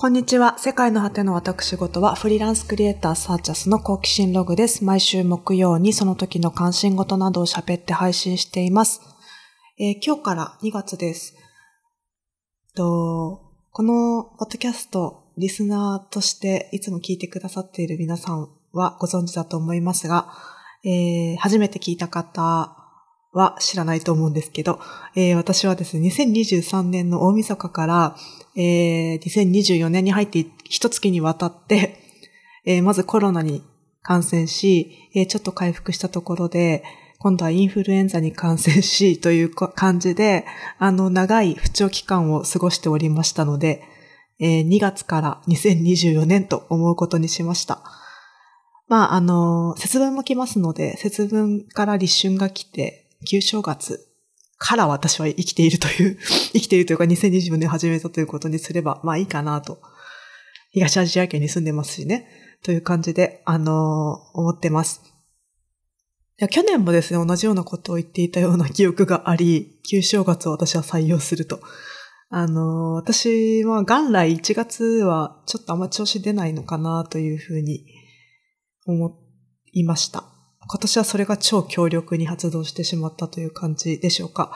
[0.00, 0.56] こんにちは。
[0.60, 4.84] 世界の果ての私事はフリーランスクリエイターサーチャスの好奇心ログです。
[4.84, 9.00] 毎週木曜にその時の関心事などを喋って配信しています。
[9.76, 11.34] えー今日から2月です。
[12.76, 13.42] と
[13.72, 20.28] このポッドキャスト、リスナーとしていつも聞いてくださっている皆さんはご存知だと思いますが、
[20.84, 22.77] えー初めて聞いた方
[23.38, 24.80] は知らないと思うんですけど、
[25.14, 28.16] えー私はですね、2023年の大晦日から、
[28.56, 32.00] えー2024年に入って一月にわたって、
[32.66, 33.62] えーまずコロナに
[34.02, 36.82] 感染し、えーちょっと回復したところで、
[37.20, 40.44] 今度はインフルエンザに感染し、 という感じで、
[40.78, 43.82] あの、長い不調期間を過ごしておりましたので、
[44.40, 47.82] えー2月から2024年と思うことにしました。
[48.88, 54.08] まあ、あの、節分も来ますので、節分から立春が来て、旧正月
[54.58, 56.18] から私は生きているという、
[56.52, 59.80] 生きているというか2024年始めたということにすれば、まあいいかなと。
[60.70, 62.28] 東アジア圏に住んでますしね。
[62.62, 65.00] という感じで、あの思ってます。
[66.50, 71.60] 去年もですね、同じようなことを言っていたような記憶があり、旧正月を私は採用すると。
[72.30, 77.86] あの私は元来1月はちょっとあんま調子出ないのかなというふうに
[78.86, 79.18] 思
[79.72, 80.24] いました。
[80.70, 84.52] 今年はそれが超強力に発動してしまったという感じでしょうか。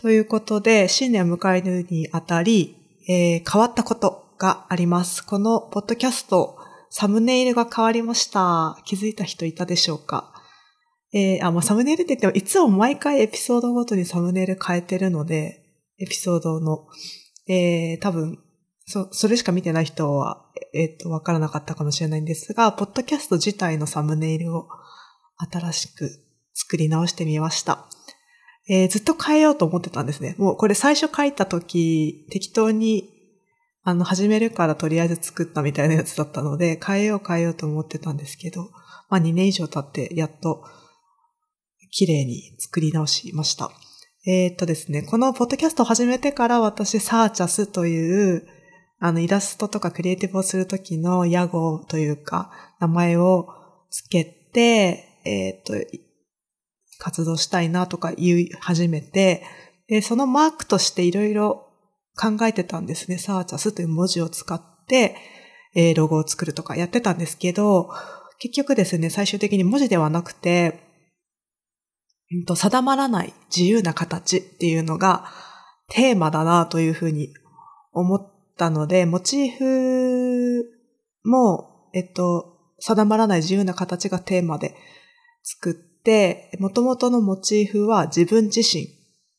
[0.00, 5.22] ということで、新年を迎えるにあたり、えー変わったことがあります。
[5.22, 6.56] このポッドキャスト、
[6.88, 8.78] サムネイルが変わりました。
[8.86, 10.32] 気づいた人いたでしょうか
[11.12, 15.66] えーあ、まあ、サムネイルって言っても、いつも毎回エピソードごとにサムネイル変えてるので、
[15.98, 16.86] エピソードの、
[17.46, 18.38] えー多分、
[18.86, 24.68] そ、それしか見てない人は、えっ、と、わからなかったかもしれないんですが、ポッドキャスト自体のサムネイルを
[25.36, 26.10] 新しく
[26.54, 27.86] 作り直してみました。
[28.68, 30.34] えーずっと変えようと思ってたんですね。
[30.38, 33.10] もうこれ最初書いた時、適当に、
[33.82, 38.70] あの、始めるからとりあえず作ったみたいなやつだったので、変えよう変えようと思ってたんですけど、
[39.10, 40.64] まあ2年以上経ってやっと
[41.90, 43.70] 綺麗に作り直しました。
[44.26, 48.46] えーっとですね、このポッドキャストを始めてから私、サーチャスという、
[48.98, 52.50] あの、イラストとかクリエイティブをするときの屋号というか、
[52.80, 53.48] 名前を
[53.90, 55.74] つけて、えーっと、
[56.98, 59.42] 活動したいなとか言い始めて、
[59.88, 61.68] で、そのマークとしていろいろ
[62.16, 63.18] 考えてたんですね。
[63.18, 65.16] サーチャスという文字を使って、
[65.74, 67.90] えロゴを作るとかやってたんですけど、
[68.38, 70.80] 結局ですね、最終的に文字ではなくて、
[72.30, 75.26] うんと定まらない自由な形っていうのが
[75.88, 77.34] テーマだなというふうに
[77.92, 80.64] 思ったので、モチーフ
[81.24, 84.74] も、えっと、定まらない自由な形がテーマで
[85.44, 88.88] 作って、元々のモチーフは自分自身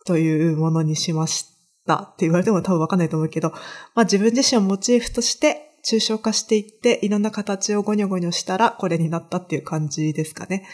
[0.05, 1.47] というものにしまし
[1.85, 10.65] たって言われても多分わかんないと思うけど、まあ自分自身をモチーフとして抽象化していって、いろんな形をゴニョゴニョしたらこれになったっていう感じですかね。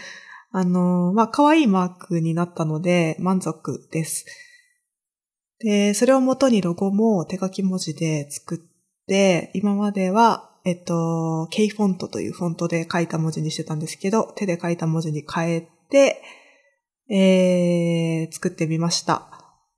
[0.52, 4.26] あの、まあ可愛いマークになったので満足です。
[5.60, 8.58] で、それを元にロゴも手書き文字で作っ
[9.08, 16.22] て、今までは、えっと、K フォントというフォントで書いた文字にしてたんですけど、手で書いた文字に変えて、
[17.10, 19.28] えー、作ってみました。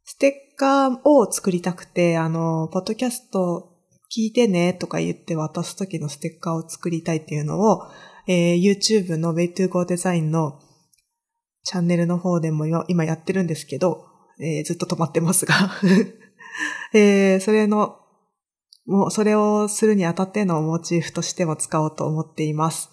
[0.04, 3.74] ステッカーを作りたくて、あの、ポッドキャスト
[4.16, 7.88] 聞いてねとか言って渡す時のステッカーを作りたいっていうのを、
[8.28, 10.60] えー YouTube の Way to Go Design の
[11.64, 14.06] チャンネルの方でも今やってるんですけど、
[14.40, 15.56] えーずっと止まってますが、
[16.94, 18.03] えーそれの、
[18.86, 22.90] もうそれをするにあたってのモチーフとしても使おうと思っています。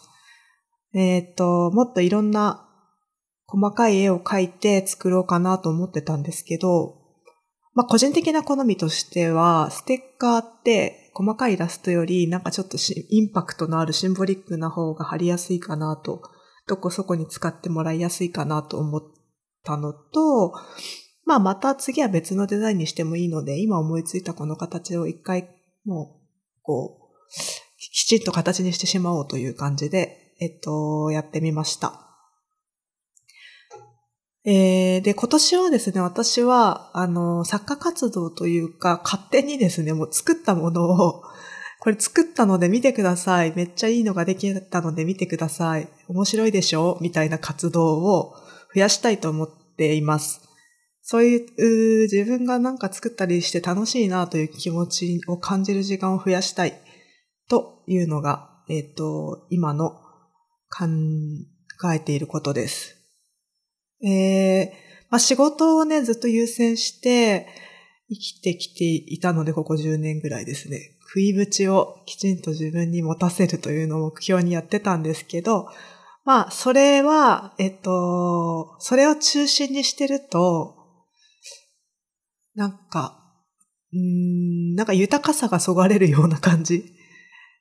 [0.94, 2.68] えーっと、もっといろんな
[3.46, 6.96] 細かい絵を描いて作ろうかなと思ってたんですけど、
[7.74, 12.76] まあ個人的な好みとしては、ステッカーって細かいイラストよりなんかちょっと
[13.08, 16.22] インパクトのあるシンボリックな方が貼りやすいかなと、
[16.66, 19.02] どこそこに使ってもらいやすいかなと思っ
[19.64, 20.52] たのと、
[21.24, 25.48] まあまた次は別のデザインにしてもいいので、今思いついたこの形を一回
[25.84, 27.30] もう、こう、
[27.78, 32.06] きちんと形にしてしまおうという感じで、えっと、やってみました。
[34.44, 41.22] えーで、今年はですね、私は、あの、作家活動というか、勝手にですね、もう作ったものを、
[41.80, 43.52] これ作ったので見てください。
[43.56, 45.88] めっちゃいいのができたので見てください。
[46.08, 46.98] 面白いでしょ？
[47.00, 48.34] みたいな活動を
[48.74, 50.42] 増やしたいと思っています。
[51.02, 56.74] そういう、自分がなんか作ったりして楽しいなという気持ちを感じる時間を増やしたい
[57.48, 59.90] というのが、えっ、と、今の
[60.70, 60.86] 考
[61.92, 62.96] えていることです。
[64.04, 67.48] えーまあ、仕事をね、ずっと優先して
[68.08, 70.96] 生きてきていたので、ここ10年ぐらいですね。
[71.02, 75.66] 食い口をきちんと自分に持たせるというのを目標にやってたんですけど、
[76.24, 80.76] まあ、それは、えっと、それを中心にしてると、
[82.54, 83.18] なんか、
[83.92, 86.94] うん、なんか豊かさがそがれるような感じ。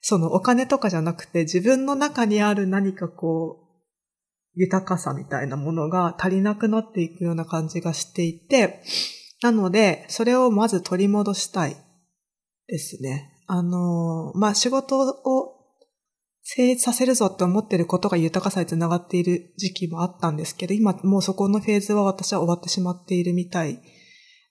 [0.01, 3.69] そのお金とかじゃなくて自分の中にある何かこう、
[4.55, 8.81] 豊かさみたいなものが足りなくなっていくような感じがしていて、
[9.41, 11.77] なので、それをまず取り戻したい
[12.67, 13.31] ですね。
[13.47, 15.59] あの、まあ、仕事を
[16.43, 23.81] 成立させるぞって思ってることが豊かさにつながっている時期もあったんですけど、今もうそこのフェーズは私は終わってしまっているみたい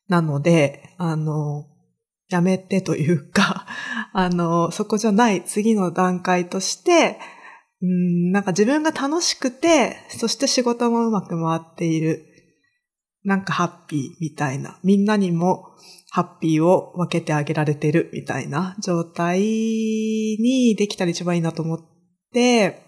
[0.08, 1.66] なので、あの、
[2.28, 3.66] やめてというか、
[4.12, 7.18] あの、そこじゃない次の段階として、
[7.80, 12.24] うん、なんか自分が楽しくて、そして仕事もうまく回っている。
[13.24, 14.80] なんかハッピーみたいな。
[14.82, 15.76] みんなにも
[16.10, 21.80] ハッピーを分けてあげられてるみたいな状態にできたら一番いいなと思っ
[22.32, 22.82] て、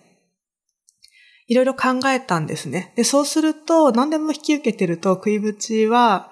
[1.46, 2.92] いろいろ考えたんですね。
[2.96, 6.30] で、そうすると、何でも引き受けてると、食いぶちは、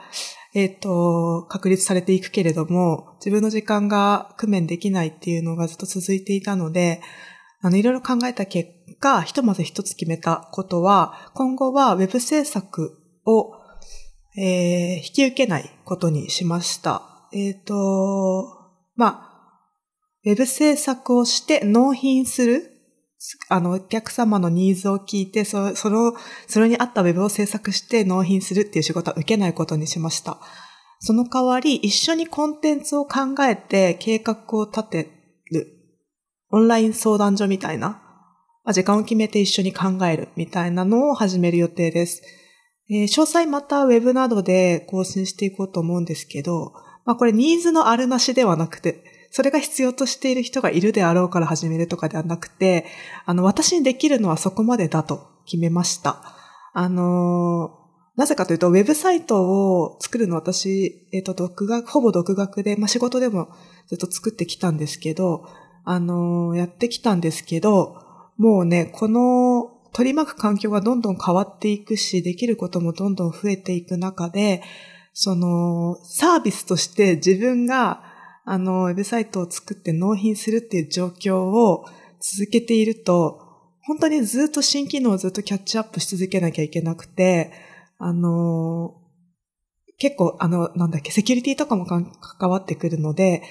[0.58, 7.00] えっ、ー、と、確立されていくけれども、自分の時間が工面できないっていうのがずっと続いていたので、
[7.60, 8.68] あの、いろいろ考えた結
[8.98, 13.52] 果、ひとまず一つ決めたことは、今後は web 制作を、
[14.36, 17.02] えー、引き受けないことにしました。
[17.32, 17.74] えっ、ー、と、
[18.96, 19.28] まあ、
[20.24, 22.77] ウェブ制作をして納品する
[23.48, 26.14] あの、お客様のニーズを聞いて、そその、
[26.46, 30.38] それに合ったウェブを制作して納品するっていう仕事は受けないことにしました。
[31.00, 35.10] その代わり、一緒にコンテンツを考えて計画を立て
[35.50, 35.66] る。
[36.50, 38.02] オンライン相談所みたいな。
[38.72, 42.22] 時間を決めて一緒に考えるみたいなのを始める予定です。
[42.90, 46.72] えー、詳細またウェブなどで更新していこうと思うんですけど、
[47.04, 52.86] まあこれニーズのあるなしではなくて、それが必要としている人がいるであろうから始めるとかではなくて、
[53.26, 56.22] あの、私にできるのはそこまでだと決めました。
[56.74, 57.78] あの
[58.16, 63.48] なぜかというと、ウェブサイトを作るの私、えっ、ー、と、独学、ほぼ独学で、まあ、仕事でも
[63.86, 65.48] ずっと作ってきたんですけど、
[65.84, 67.96] あのやってきたんですけど、
[68.36, 74.62] もうね、この取り巻く環境がどんどん変わっていくし、できることもどんどん増えていく中で、
[75.12, 78.02] その、サービスとして自分が
[78.50, 81.84] あの、ウェブサイトを作って納品するっていう状況を
[82.18, 83.42] 続けていると、
[83.82, 87.52] 本当にずっと新機能をずっとキャッチアップし続けなきゃいけなくて、
[87.98, 89.02] あの、
[89.98, 93.42] 結構、あの、なんだっけ、セキュリティとかも関わってくるので、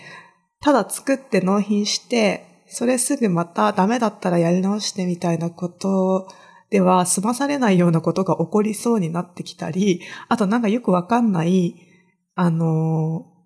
[0.61, 6.27] ただ作って納品して、それすぐまたダメだったらやり直してみたいなこと
[6.71, 11.75] では済まされないようなことが起こりそうになってきたり、あとなんかよくわかんない、
[12.33, 13.36] あの、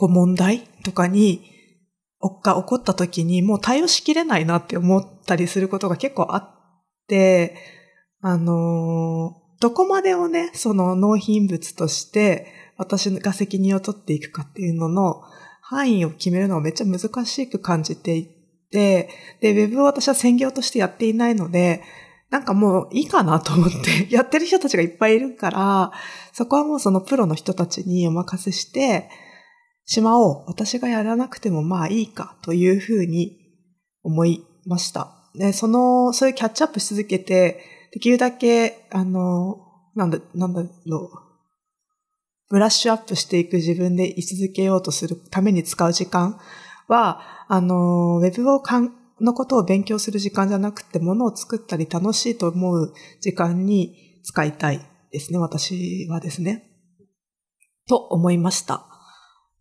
[0.00, 1.42] こう問題とかに、
[2.42, 6.48] が起こった時にもう対応しきれないなって思ったりすることが結構あっ
[7.06, 7.54] て、
[8.22, 12.46] あのどこまでをね、その納品物として
[12.78, 15.22] 私が責任を取っていくかっていうのの
[15.60, 18.26] 範囲を決めるのはめっちゃ難しく感じてい
[18.70, 19.10] て、
[19.42, 21.82] で、ウェブを私は専業としてやっていないので、
[22.30, 25.92] なんかもういいかなと思って やってる人たちがいっぱいいるから、
[26.32, 29.10] そこはもうそのプロの人たちにお任せして、
[29.90, 30.44] しまおう。
[30.46, 33.36] 私がやらなくてもまあいいかというふうに
[34.04, 35.10] 思いました。
[35.34, 37.60] で、その、そういうキャッチアップし続けて、
[37.92, 39.56] できるだけ、あの、
[39.96, 41.18] なんだ、なんだろう。
[42.50, 46.38] ブラッシュアップしていく自分で居続けようとするために使う時間
[46.86, 54.80] は、あの、ウェブをかん、のことを勉強する時間じゃなくて、ものを作ったり楽しいと思う時間に使いたい
[55.10, 56.70] ですね、私はですね。
[57.88, 58.89] と思いました。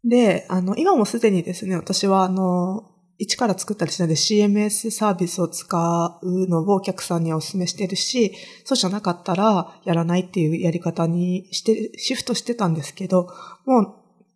[0.03, 13.27] で、あの、今もすでにですね、私はあの、一から作ったりしないで CMS サービスを使うのをお客さんにはお勧めしてるし、そうじゃなかったらやらないっていうやり方にして、シフトしてたんですけど、
[13.65, 13.81] も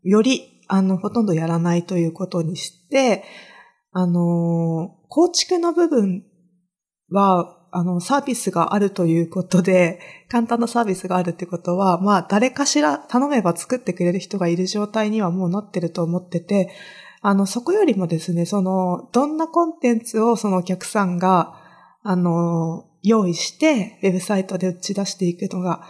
[0.04, 3.24] う、より、あの、ほとんどやらないということにして、
[3.94, 6.26] あの、構築の部分
[7.10, 10.00] は、あの、サービスがあるということで、
[10.30, 16.70] 簡単なサービスがあるってことは、まあ、誰かしら頼めば作ってくれる人がいる状態にはもうなってると思ってて、
[17.22, 21.56] あの、そこよりもですね、その、どんなコンテンツをそのお客さんが、
[22.04, 25.84] あの、用意して、ウェブサイトで打ち出していくのが、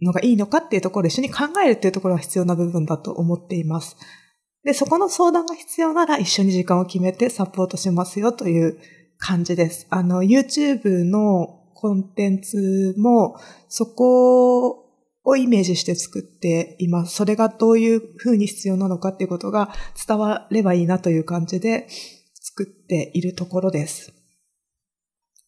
[0.00, 3.96] のがいいのかっていうところを一緒に考えるっていうところが必要な部分だと思っています。
[4.64, 8.78] で、そこの相談が必要なら一緒に時間を決めてサポートしますよという
[9.22, 9.86] 感じです。
[9.88, 13.36] あの、YouTube のコンテンツも、
[13.68, 14.70] そこ
[15.24, 17.14] をイメージして作っています。
[17.14, 19.72] それがどういう風に必要なのかっていうことが
[20.06, 21.86] 伝わればいいなという感じで
[22.34, 24.12] 作っているところです。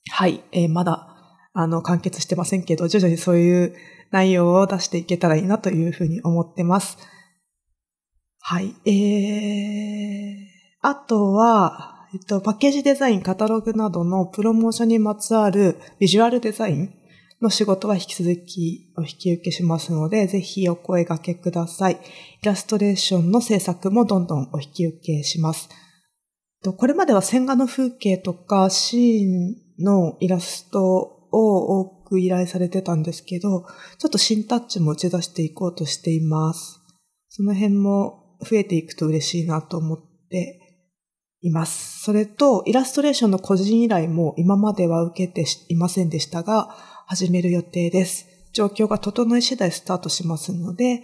[0.08, 0.44] はい。
[0.52, 1.08] えー、まだ、
[1.52, 3.74] あの、完結してませんけど、徐々にそういう
[4.12, 6.96] 内容を出していけたらいいなというふうに思ってます。
[8.40, 8.76] はい。
[8.88, 16.94] えー、あとは、えっと、パッケージデザイン、カタログなどのプロモーションにまつわるビジュアルデザイン
[17.42, 21.94] の仕事は引き続きお引き受けしますので、ぜひお声掛けください。
[22.40, 25.68] イラストレーションの制作もどんどんお引き受けします。
[26.76, 33.64] これまでは線画の風景とかシーンのイラストを多く依頼されてたんですけど、
[33.98, 36.80] ちょっと新タッチも打ち出していこうとしています。
[37.28, 39.98] その辺も増えていくと嬉しいなと思っ
[40.30, 40.60] て
[41.44, 42.02] います。
[42.02, 46.74] それと、イラストレーションの個人依頼も今までは受けていませんでしたが、
[47.06, 48.26] 始める予定です。
[48.54, 51.02] 状況が整い次第スタートしますので、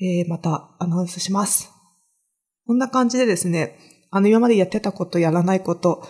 [0.00, 1.70] えー、またアナウンスします。
[2.66, 3.78] こんな感じでですね、
[4.10, 6.02] あの今までやってたこと、やらないこと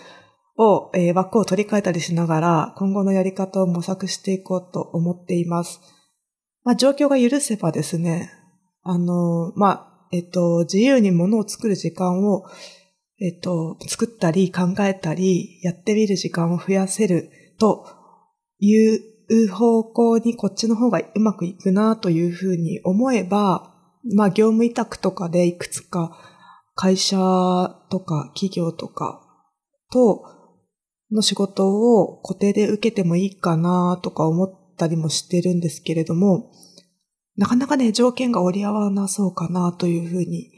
[0.55, 5.81] を、えー、枠を取り替えたりしながら、今後のやり方を模索していこうと思っています。
[6.63, 8.31] まあ、状況が許せばですね、
[8.83, 12.45] あの、まあ、えっと、自由に物を作る時間を、
[13.21, 17.29] えっと、作ったり考えたり、やってみる時間を増やせる
[17.59, 17.85] と
[18.59, 23.71] いう方向にこっちの方がうまくいくなというふうに思えば、
[24.15, 26.17] まあ業務委託とかでいくつか
[26.75, 27.17] 会社
[27.89, 29.21] とか企業とか
[29.91, 30.23] と
[31.11, 36.51] の仕事を固定で受けてもいいかなとか思ったりもしてるんですけれども、
[37.37, 40.51] なかなかね、条件が折り合わなそうかなというふうに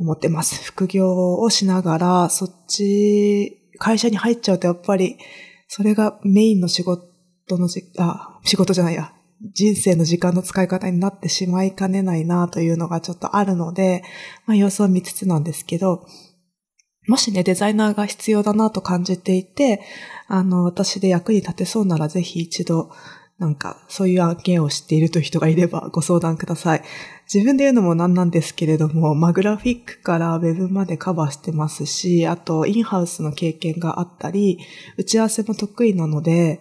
[0.00, 0.64] 思ってます。
[0.64, 5.18] 副業をしながら、そっち、会社に入っちゃうとやっぱり、
[5.68, 7.04] それがメインの仕事
[7.58, 9.12] のじ、あ、仕事じゃないや、
[9.54, 14.02] 人生の時間の使い方になってしまいかねないなというのがちょっとあるので、
[14.46, 16.06] まあ様子を見つつなんですけど、
[17.06, 19.82] もしね、デザイナーが必要だなと感じていて、
[20.28, 22.90] あの、私で役に立てそうならぜひ一度、
[23.40, 26.82] なんか、そういう案件を知っているという人がいればご相談ください。
[27.32, 34.58] 自分で言うのもなんなんですけれども、まあ、グラフィックからウェブまでカバーしてますし、あと、インハウスの経験があったり、
[34.98, 36.60] 打ち合わせも得意なので、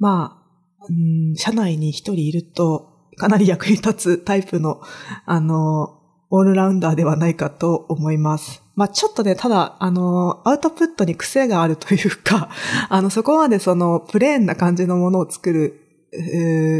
[0.00, 0.42] ま
[0.80, 4.80] あ、うん、社内に一人いると、かなり役に立つタイプの、
[5.24, 8.62] あの、オールラウンダーではないかと思います。
[8.74, 12.50] まあちょっとね、ただ、あの、アウトプットに癖があるというか、
[12.88, 15.87] あの、そこまでその、プレーンな感じのものを作る、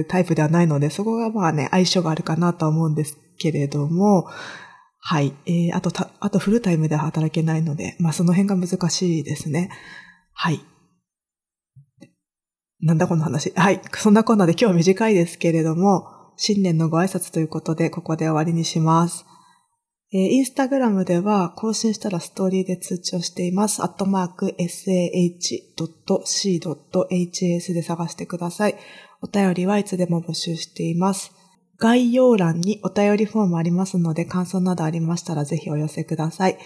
[0.08, 4.28] タイプではないので、そこがまあね、相性があるかなと思うんですけれども、
[5.00, 5.34] はい。
[5.46, 9.70] えー、あとた、あとフルタイムでは働けないので、まあその辺が難しいですね。
[10.32, 10.60] はい。
[12.80, 13.52] なんだこの話。
[13.56, 13.80] はい。
[13.94, 19.24] そんなこんなで今日は短いですけれども、新年のご挨拶ということで、ここで終わりにします。
[20.10, 23.82] えー、インスタグラムでは更新したらストーリーで通知をしています。
[23.82, 25.74] アットマーク sah.c.hs
[27.74, 28.76] で探してください。
[29.20, 31.32] お便りはいつでも募集しています。
[31.78, 36.58] 概要欄にお便りフォームありますので、感想などありましたらぜひお寄せください。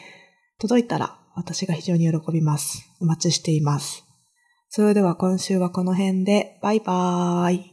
[0.59, 2.89] 届いたら私が非常に喜びます。
[3.01, 4.05] お待ちしています。
[4.69, 7.72] それでは今週はこの辺で、バイバーイ。